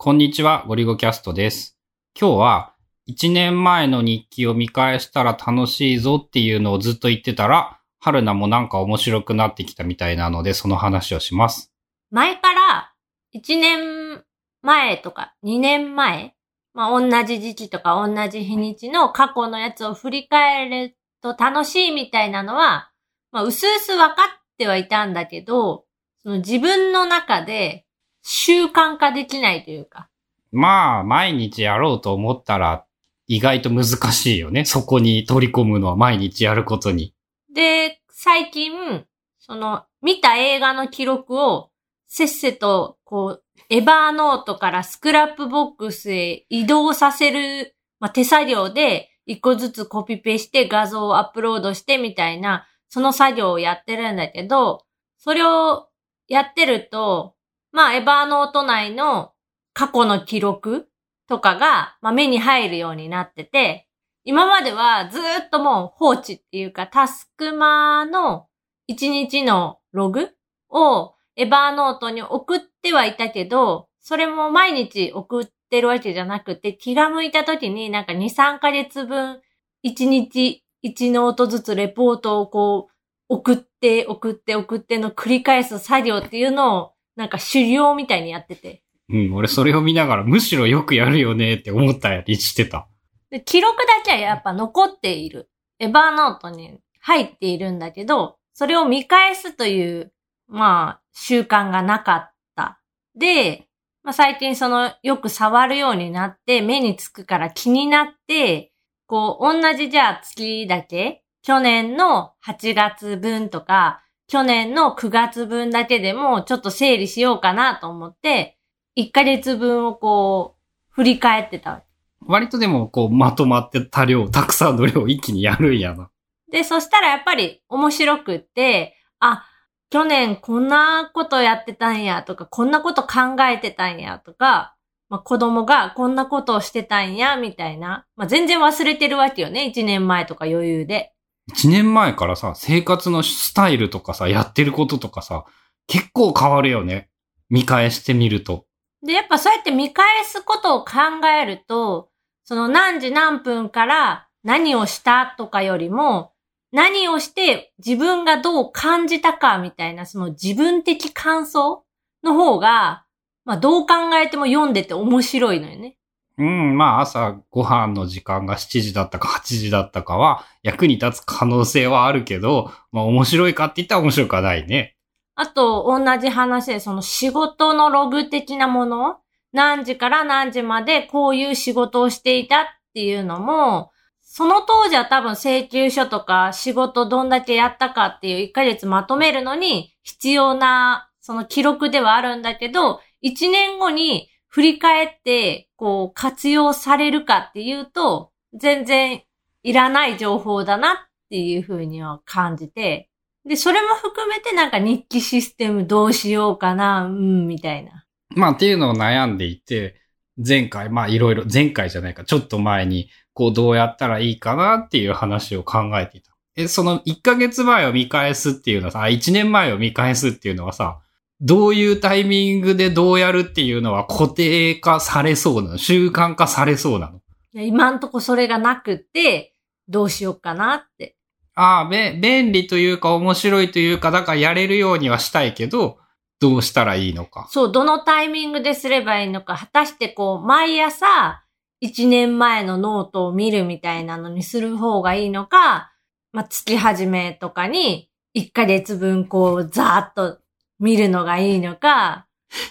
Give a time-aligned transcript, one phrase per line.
[0.00, 1.76] こんにちは、ゴリゴキャストです。
[2.16, 2.74] 今日は、
[3.08, 11.72] 1年前の日記を見返したら楽しいぞっていうのをずっと言ってたら、春菜もなんか面白くなってきたみたいなので、その話をします。
[12.12, 12.94] 前から、
[13.34, 14.22] 1年
[14.62, 16.36] 前とか2年前、
[16.74, 22.92] まあ同じ時期とか同じ日にちの過去のやつを振り返ると楽しいみたいなのは、
[23.32, 25.86] まあ薄々分かってはいたんだけど、
[26.22, 27.87] その自分の中で
[28.30, 30.10] 習慣化できないというか、
[30.52, 32.84] まあ、毎日やろうと思ったら、
[33.26, 34.66] 意外と難しいよね。
[34.66, 37.14] そこに取り込むのは毎日やることに。
[37.54, 39.06] で、最近、
[39.38, 41.70] その、見た映画の記録を、
[42.06, 54.84] せっせと、こう、エバーノートからスクラップボックスへ移動させる、まあ、手作業で、一個ずつコピペして画像をアップロードしてみたいな、その作業をやってるんだけど、
[55.16, 55.88] それを
[56.28, 57.34] やってると、
[57.72, 59.32] まあ、エバーノート内の
[59.72, 60.88] 過去の記録
[61.28, 63.88] とかが、まあ、目に入るようになってて、
[64.24, 68.46] 今まではずっともう放置っていうか、タスクマの
[68.90, 70.30] 1日のログ
[70.70, 79.40] をエバーノートに送ってはいたけど、それも毎日送ってるわけじゃなくて、気が向いた時になんか2、3ヶ月分、
[79.86, 82.92] 1日1ノートずつレポートをこう、
[83.28, 88.84] 送って、送って、送っての繰り返す作業っていうのを、なんか狩猟みたいにやってて。
[89.08, 92.88] うん、俺それを見ながら、むしろよくやるよねって思ったりしてた。
[93.30, 95.50] で、記録だけはやっぱ残っている。
[95.80, 100.12] エバーノートに入っているんだけど、それを見返すという、
[100.46, 102.80] まあ、習慣がなかった。
[103.16, 103.66] で、
[104.04, 108.70] まあ最近その、よく触るようになって、目につくから気になって、
[109.08, 118.58] こう、同じじゃあ月だけ、去年の8月分とか、去年の9月分だけでもちょっと整理しようかなと思って、
[118.96, 121.82] 1ヶ月分をこう、振り返ってた
[122.26, 126.10] 割とでも、こう、まとまってた量、たくさんの量を一気にやるんやな。
[126.50, 129.46] で、そしたらやっぱり面白くって、あ、
[129.90, 134.74] 去年こんなことやってたんやとか、こんなこと考えてたんやとか、
[135.08, 138.06] まあ、子供がこんなことをしてたんや、みたいな。
[138.16, 139.72] まあ、全然忘れてるわけよね。
[139.74, 141.14] 1年前とか余裕で。
[141.48, 145.44] 一年前からさ、生活のスタイルとかさ、やってることとかさ、
[145.86, 147.08] 結構変わるよね。
[147.48, 148.66] 見返してみると。
[149.04, 152.10] で、やっぱそうやって見返すことを考えると、
[152.44, 156.32] その何時何分から何をしたとかよりも、
[156.70, 161.84] 何をして自分がどう感じたかみたいな、その自分的感想
[162.22, 163.04] の方が、
[163.44, 165.97] まあどう考えても読んでて面白いのよね。
[166.38, 174.96] うん、まあ朝ご飯の時間が7時だったか8時だったかは役に立つ可能性はあるけど、まあ面白いかって言ったら面白くはないね。
[175.34, 179.18] あと、同じ話で、その仕事のログ的なもの、
[179.52, 183.90] 何時から何時までこういう仕事をしていたっていうのも、
[184.20, 199.22] その当時は多分請求書とか仕事どんだけやったかっていう1ヶ月まとめるのに必要なその記録ではあるんだけど、1年後に振り返ってこう活用されるかっていうと、全然
[199.62, 200.96] いらない情報だなっ
[201.30, 203.08] ていうふうには感じて、
[203.46, 208.04] で、それも含めてなんか日記システムどうしようかな、うん、みたいな。
[208.30, 209.96] まあっていうのを悩んでいて、
[210.36, 216.32] 前回、まあいろいろ、前回じゃないか、ちょっと前に、こうどうやったらいいかなっていう話を考えていた。
[216.56, 221.00] え、その1ヶ月前を見返すっていうのはさ、1年前を見返すっていうのはさ、
[221.40, 225.78] どういうタイミングでどうやるっていうのは固定化されそうなの？
[225.78, 227.18] 習慣化されそうなの？
[227.52, 229.54] いや今んとこそれがなくって、
[229.88, 231.16] どうしようかなって。
[231.54, 235.98] ああ、べ、便利というか面白いというか、だからやれるようにはしたいけど、
[236.40, 237.48] どうしたらいいのか？
[237.50, 241.42] そう、どのタイミングですればいいのか、果たしてこう、毎朝、
[241.80, 245.92] 一年前のノートを見るみたいなのにする方がいいのか、
[246.32, 250.38] まあ、月始めとかに、一ヶ月分こう、ざーっと
[250.78, 252.28] 見るのがいいのか、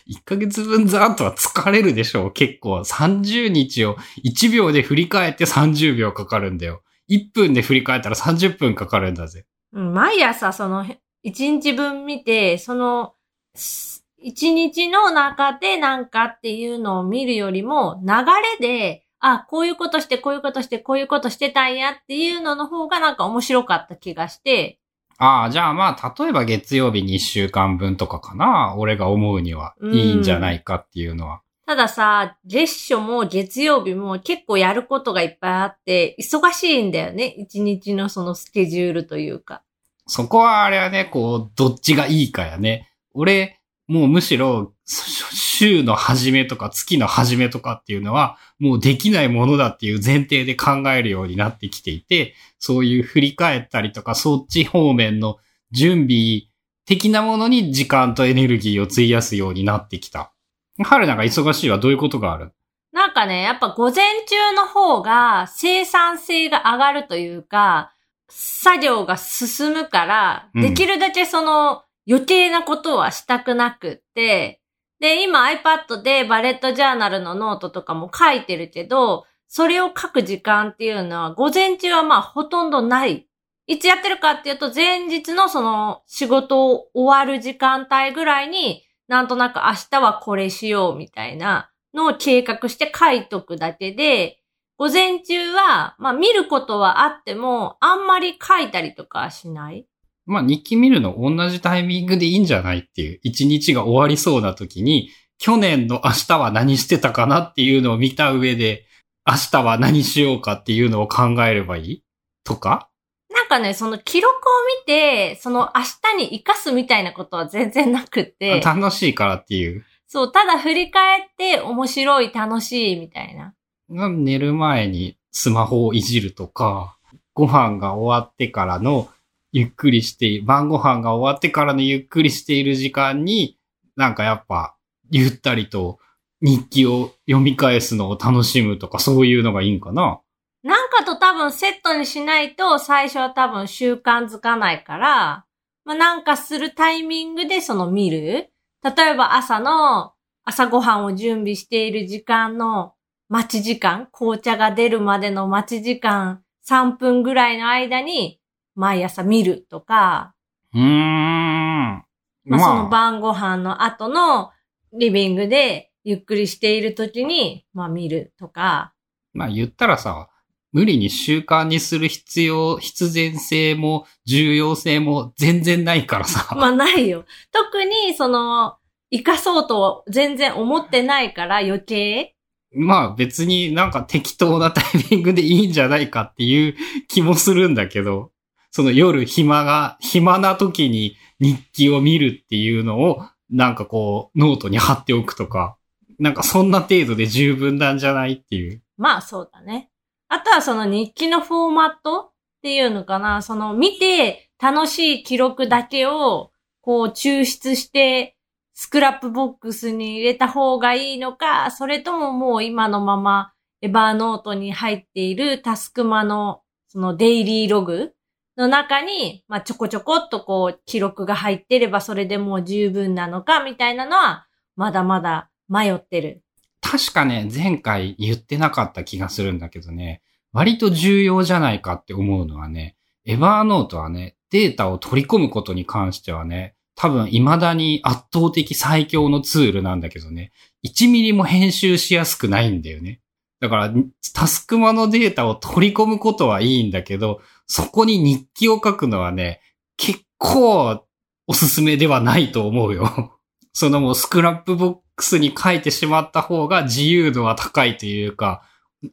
[0.09, 2.33] 1ヶ月分ざーっとは疲れるでしょう。
[2.33, 2.79] 結構。
[2.79, 3.95] 30日を
[4.25, 6.81] 1秒で振り返って30秒かかるんだよ。
[7.09, 9.45] 1分で振り返ったら30分かかるんだぜ。
[9.73, 10.85] うん毎朝その、
[11.23, 13.13] 一日分見て、その、
[13.55, 18.13] す一日の中でなんかっていうのを見るよりも、流
[18.59, 24.79] れで、あ、こういうことして、こういうことして、こういうことしてたんやっていうのの方がなんか面白かった気がして、
[25.17, 28.75] ああ、じゃあまあ、例えば月曜日に1週間分とかかな。
[28.77, 29.75] 俺が思うには。
[29.81, 31.41] いいんじゃないかっていうのは。
[31.65, 37.25] たださ、月初も月曜日も結構やることがいっぱいあって、忙しいんだよね。
[37.25, 39.63] 一日のそのスケジュールというか。
[40.05, 42.89] そこはあれはね、こう、どっちがいいかやね。
[43.13, 43.56] 俺、
[43.87, 55.37] もうむしろ、週の初めとか月の初めとかっていうのは、もうできないものだっていう前提で考えるようになってきていて、そういう振り返ったりとか、そっち方面の
[55.71, 56.43] 準備
[56.85, 60.33] 的なものに時間とエネルギーを費やすようになってきた。
[60.83, 62.51] 昼間が忙しいはどういうことがある？
[62.91, 67.91] なんかね、やっぱ午前中の方が生産性が上がるというか、
[68.29, 74.61] 作業が進むから、できるだけその余計なことはしたくなくって、
[74.99, 83.27] で、今 iPad でバレットジャーナルのノートとかも書いてるけど、それを書く時間っていうのは午前中はまあほとんどない。
[83.67, 94.39] いつやってるかっていうと前日のその仕事を終わる時間帯ぐらいになんとなく明日はこれしようみたいなのを計画して書いとくだけで、
[94.77, 99.87] 午前中は、まあ見ることはあっても、あんまり書いたりとかしない
[100.27, 105.09] まあ日記見るの同じタイミングでいいんじゃないっていう、一日が終わりそうな時に、
[105.39, 108.85] 去年の明日は何してたかなっていうのを見た上で、
[109.25, 112.03] 明日は何しようかっていうのを考えればいい？
[112.43, 112.89] とか？
[113.29, 114.35] なんかね、その記録を
[114.81, 115.81] 見て、その明
[116.17, 118.61] 日に活かすみたいなことは全然なくて。
[118.61, 119.85] 楽しいからっていう。
[120.07, 123.53] そう、ただ振り返って面白い、楽しいみたいな。
[123.89, 126.97] 寝る前にスマホをいじるとか、
[127.33, 129.09] ご飯が終わってからの
[129.57, 133.57] ゆっくりして、晩ご飯が終わってからのゆっくりしている時間に、
[133.95, 134.75] なんかやっぱ、
[135.09, 135.97] ゆったりと
[136.41, 140.21] 日記を読み返すのを楽しむとか、そういうのがいいんかな？
[140.63, 145.45] なんかと多分セットにしないと最初は多分習慣づかないから、
[145.85, 148.51] まあなんかするタイミングでその見る。
[148.83, 150.13] 例えば朝の
[150.43, 152.93] 朝ごはんを準備している時間の
[153.29, 158.36] 待ち時間、紅茶が出るまでの待ち時間3分ぐらいの間に
[158.77, 160.35] 毎朝見るとか、
[160.73, 162.03] うーん。
[162.45, 164.51] まあ、その晩ご飯の後の
[164.93, 168.93] リビングでゆっくりしている時に、まあ見るとか。
[169.33, 170.29] まあ言ったらさ、
[170.71, 176.53] 無理に習慣にする必要、必然性も重要性も全然ないからさ。
[176.55, 177.25] まあないよ。
[177.51, 178.77] 特にその、
[179.09, 182.35] 生かそうと全然思ってないから余計。
[182.75, 186.75] まあ別になんか適当なタイミングでいいんじゃないかっていう
[187.07, 188.31] 気もするんだけど。
[188.77, 195.79] その夜暇が、暇な時に日記を見るっていうのを、なんかこう、ノートに貼っておくとか、
[196.19, 198.83] なんかそんな程度で十分なんじゃないっていう。
[198.95, 199.89] まあそうだね。
[200.27, 202.31] あとはその日記のフォーマットっ
[202.61, 203.41] ていうのかな。
[203.41, 206.51] その見て楽しい記録だけを
[206.81, 208.37] こう抽出して
[208.75, 218.13] スクラップボックスに入れた方がいいのか、それとももう今のままエバーノートに入っているタスクマのそのデイリーログ
[218.57, 226.43] の中に、まあ、ちょこちょこっとこう、記録が入ってればそれでもう十分なのか、みたいなのは、まだまだ迷ってる。
[226.81, 230.21] 確かね、前回言ってなかった気がするんだけどね、
[230.53, 232.95] 割と重要じゃないかって思うのはね、
[233.25, 240.51] エバーノートはね、データを取り込むことに関してはね、多分未だに圧倒的最強のツールなんだけどね、
[240.83, 243.19] 1ミリも編集しやすくないんだよね。
[243.59, 243.93] だから、
[244.33, 249.61] タスクマのデータを取り込むことはいいんだけど、そこに日記を書くのはね、
[249.97, 251.03] 結構
[251.47, 253.39] おすすめではないと思うよ。
[253.73, 258.61] そのもう Scrapbox に書いてしまった方が自由度は高いというか、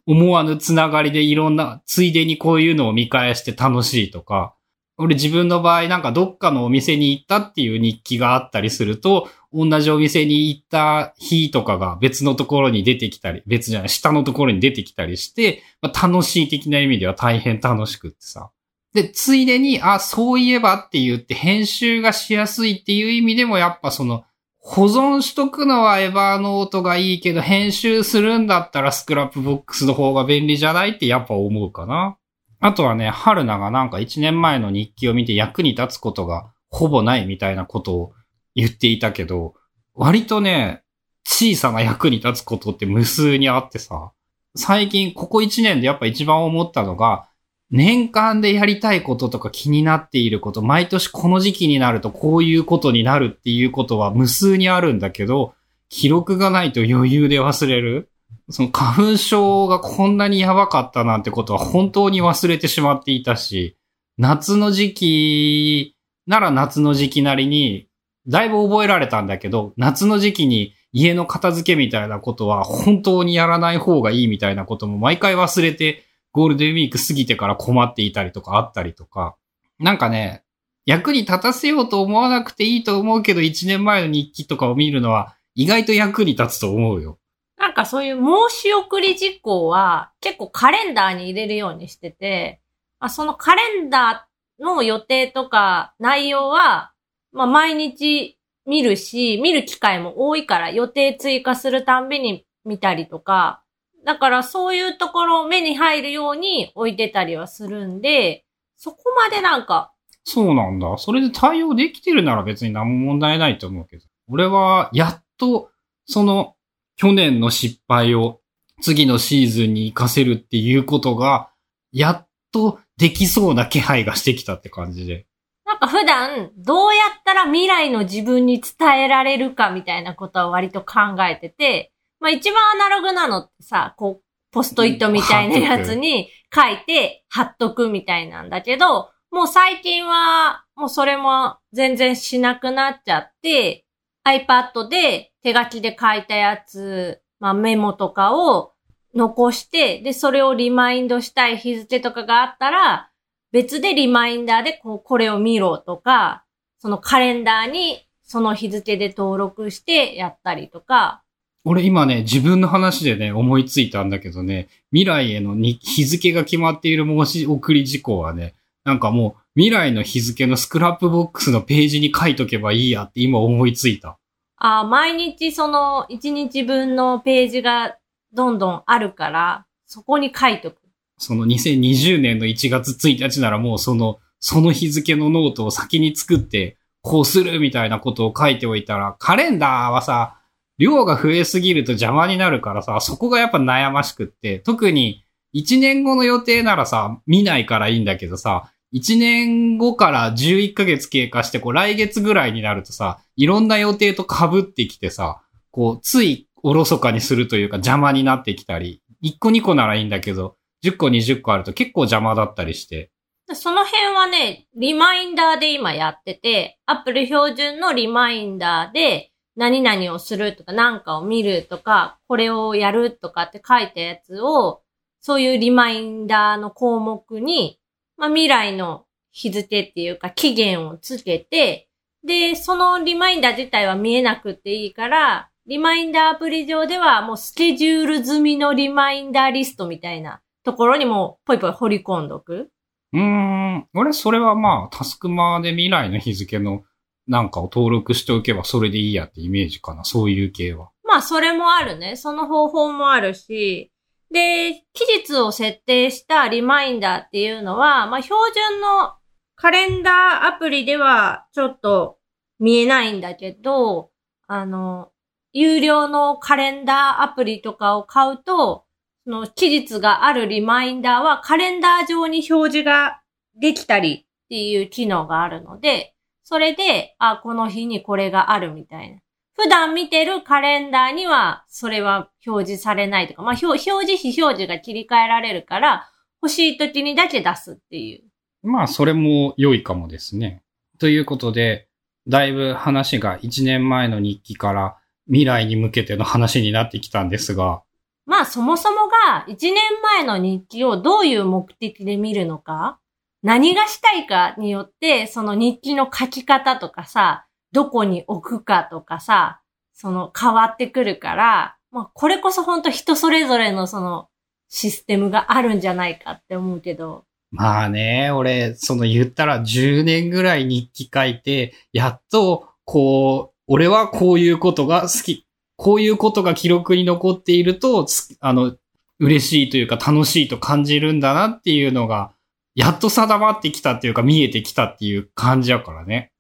[0.07, 4.55] 思わぬつながりでいろんな、ついでにこういうのを見返して楽しいとか、
[4.97, 18.51] 俺自分の場合なんかどっかのお店に行ったっていう日記があったりすると、同じお店に行った日とかが別のところに出てきたり、別じゃない、下のところに出てきたりして、まあ、楽しい的な意味では大変楽しくってさ。
[18.95, 24.25] で、ついでに、あ、そういえばって言って編集がしやすいっていう意味でもやっぱその、
[24.59, 32.17] 保存しとくのは Evernote がいいけど、編集するんだったら Scrapbox の方が便利じゃないってやっぱ思うかな。
[32.65, 38.13] あとはね、春菜がなんか1年前の日記を見て役に立つことがほぼないみたいなことを
[38.55, 39.53] 言っていたけど、
[39.95, 40.83] 割とね、
[41.27, 44.13] 小さな役に立つことって無数にあってさ、
[44.57, 47.29] 最近ここ1年でやっぱ一番思ったのが、
[47.71, 55.53] 年間でやりたいこととか気になっていること、毎年この時期になるとこういうことになるっていうことは無数にあるんだけど、
[55.91, 58.09] 記録がないと余裕で忘れる。
[58.51, 63.77] その花粉症がこんなにやばかったなんてことは本当に忘れてしまっていたし、
[64.19, 67.89] 夏の時期なら夏の時期なりに
[68.27, 79.37] だいぶ覚えられたんだけど、夏の時期に家の片付けみたいなことは本当にやらない方がいいみたいなことも毎回忘れて、ゴールデンウィーク過ぎてから困っていたりとかあったりとか、
[79.79, 80.43] なんかね、
[80.87, 87.19] 役に立たせようと思わなくていいと思うけど、1年前の日記とかを見るのは意外と役に立つと思うよ。
[87.65, 92.61] なんかそういう申し送り事項は結構カレンダーに入れるようにしてて、
[92.99, 96.93] あそのカレンダーの予定とか内容は、
[97.33, 103.63] まあ毎日見るし、見る機会も多いから予定追加するたんびに見たりとか、
[104.05, 108.45] だからそういうところを目に入るように置いてたりはするんで、
[108.77, 109.95] そこまでなんか。
[110.25, 110.99] そうなんだ。
[110.99, 114.05] それで対応できてるなら別に何も問題ないと思うけど。
[114.29, 115.71] 俺はやっと
[116.05, 116.57] その
[116.97, 118.41] 去年の失敗を
[118.81, 121.51] 次のシーズンに活かせるっていうことが、
[121.93, 125.27] やっとできそうな気配がしてきたって感じで。
[125.65, 143.85] なんか普段、どうやったら未来の自分に伝えられるかみたいなことは割と考えてて、まあ一番アナログなのってさ、こう、ポストイットみたいなやつに書いて貼っとくみたいなんだけど、もう最近は、もうそれも全然しなくなっちゃって、
[144.25, 148.73] iPad で手書きで書いたやつ、まあメモとかを
[149.15, 153.11] 残して、で、それをリマインドしたい日付とかがあったら、
[153.53, 156.45] 別でリマインダーでこう、これを見ろとか、
[156.79, 161.23] そのカレンダーにその日付で登録してやったりとか。
[161.67, 174.19] 俺今ね、自分の話でね、思いついたんだけどね、未来への日付が決まっている申し送り事項はね、なんかもう未来の日付の Scrapbox のページに書いとけばいいやって今思いついた。
[174.57, 177.97] あ毎日その1日分のページが
[178.33, 180.77] どんどんあるから、そこに書いとく。
[181.19, 190.41] その2020年の1月1日ならもうその、その日付のノートを先に作って、こうするみたいなことを書いておいたら、カレンダーはさ、
[190.79, 213.11] 量が増えすぎると邪魔になるからさ、そこがやっぱ悩ましくって、特に1年後の予定ならさ、見ないからいいんだけどさ、1年後から11ヶ月経過して、こう来月ぐらいになるとさ、いろんな予定と被ってきてさ、こう、ついおろそかにするというか邪魔になってきたり、1個2個ならいいんだけど、10個20個あると結構邪魔だったりして。
[213.53, 224.83] その辺はね、リマインダーで今やってて、Apple 標準のリマインダーで、何々をするとか、何かを見るとか、これをやるとかって書いたやつを、
[225.21, 227.79] そういうリマインダーの項目に、
[228.17, 231.89] まあ、未来の日付っていうか期限をつけて、
[232.25, 242.71] で、そのリマインダー自体は見えなくていいから、リマインダーアプリ上ではもうスケジュール済みのリマインダーリストみたいなところにもぽいぽい掘り込んどく。
[243.13, 243.87] うーん。
[243.95, 246.83] 俺それはまあタスクマーで未来の日付の
[247.27, 250.05] なんかを登録しておけばそれでいいやってイメージかな。
[250.05, 250.91] そういう系は。
[251.03, 252.17] まあそれもあるね。
[252.17, 253.91] その方法もあるし。
[254.35, 259.15] で、期日を設定したリマインダーっていうのは、まあ標準の
[259.55, 262.19] カレンダーアプリではちょっと
[262.59, 264.11] 見えないんだけど、
[264.49, 265.13] あの、
[265.53, 268.85] 有料のカレンダーアプリとかを買うと、
[269.25, 273.23] その期日があるリマインダーはカレンダー上に表示が
[273.61, 279.21] できたりっていう機能があるので、それで、あ、この日にこれがあるみたいな。
[279.57, 286.11] 普段見てるカレンダーには、それは表示されないとか、まあ、表示非表示が切り替えられるから、
[286.43, 288.25] 欲しい時にだけ出すっていう。
[288.63, 290.63] まあ、それも良いかもですね。
[290.99, 291.89] ということで、
[292.27, 294.97] だいぶ話が1年前の日記から
[295.27, 297.83] 未来に向けての話になってきたんですが。
[298.27, 302.99] まあそもそもが1年前の日記をどういう目的で見るのか、
[303.43, 309.61] 何がしたいかによって、その日記の書き方とかさ、どこに置くかとかさ、
[309.93, 314.29] その変わってくるから、まあこれこそ本当人それぞれのその
[314.69, 317.25] システムがあるんじゃないかって思うけど。
[317.51, 325.47] まあね、俺、その言ったら10年ぐらい日記書いて、やっと、こう、俺はこういうことが好き。
[325.77, 328.07] こういうことが記録に残っていると、
[328.41, 328.77] あの、
[329.21, 332.33] 嬉しいというか楽しいと感じるんだなっていうのが、
[332.75, 336.33] やっと定まってきたっていうか見えてきたっていう感じやからね。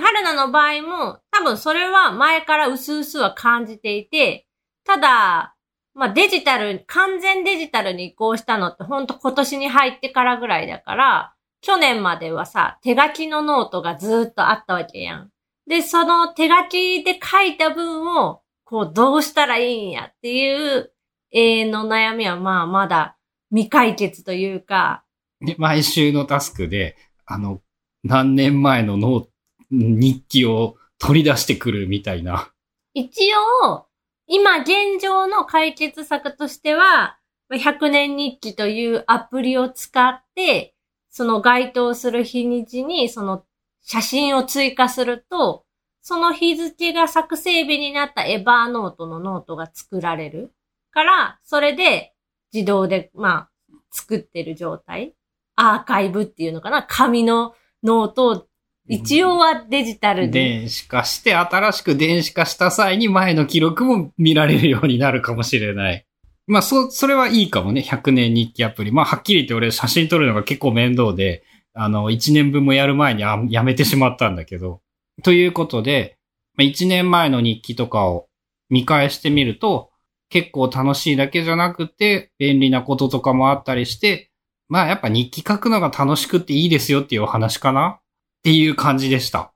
[0.00, 4.46] 春菜の場合も、多分それは前から薄々は感じていて、
[4.84, 5.54] ただ、
[5.94, 15.30] まあデジタル、完全デジタルに移行したのってほんと今年に入ってからぐらいだから、去年まではさ、手書きのノートがずっとあったわけやん。
[15.68, 20.92] で、その手書きで書いた文を、こう、どうしたらいいんやっていう
[21.30, 23.16] 永遠の悩みは、まあ、まだ
[23.50, 25.04] 未解決というか。
[25.40, 26.96] で、毎週のタスクで、
[27.26, 27.60] あの、
[28.02, 29.31] 何年前のノート
[29.72, 32.52] 日記を取り出してくるみたいな。
[32.94, 33.22] 一
[33.64, 33.86] 応、
[34.26, 37.18] 今現状の解決策としては、
[37.50, 40.74] 100年日記というアプリを使って、
[41.10, 43.44] その該当する日にちに、その
[43.82, 45.64] 写真を追加すると、
[46.02, 50.52] その日付が作成日になった Evernote のノートが作られる
[50.90, 52.14] から、それで
[52.52, 53.50] 自動で、まあ、
[53.90, 55.14] 作ってる状態。
[55.54, 56.82] アーカイブっていうのかな？
[56.82, 58.46] 紙のノートを
[58.88, 60.40] 一応はデジタルで。
[60.40, 66.06] 電子化して、新しく電子化した際に前の記録も見られるようになるかもしれない。
[66.46, 67.80] まあ、そ、それはいいかもね。
[67.80, 68.90] 100年日記アプリ。
[68.90, 74.80] まあ、はっきり言って俺写真撮るのが結構面倒で、あの、1年分もやる前にやめてしまったんだけど。
[75.22, 76.18] ということで、
[76.58, 78.28] 1年前の日記とかを
[78.68, 79.90] 見返してみると、
[80.28, 84.30] 結構楽しいだけじゃなくて、便利なこととかもあったりして、
[84.68, 88.00] まあやっぱ日記書くのが楽しくていいですよっていうお話かな
[88.42, 89.52] っていう感じでした。